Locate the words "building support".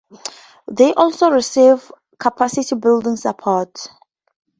2.75-3.75